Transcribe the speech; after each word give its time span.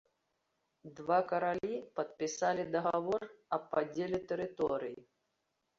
Два 0.99 1.17
каралі 1.33 1.75
падпісалі 1.99 2.67
дагавор 2.77 3.23
аб 3.57 3.63
падзеле 3.77 4.27
тэрыторый. 4.35 4.95